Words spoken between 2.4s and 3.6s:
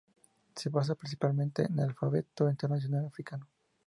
internacional africano".